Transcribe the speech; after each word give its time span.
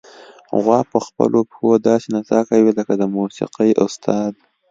غوا 0.61 0.79
په 0.91 0.97
خپلو 1.05 1.39
پښو 1.49 1.69
داسې 1.87 2.07
نڅا 2.15 2.39
کوي 2.49 2.71
لکه 2.79 2.93
د 2.97 3.03
موسیقۍ 3.15 3.71
استاد. 3.83 4.33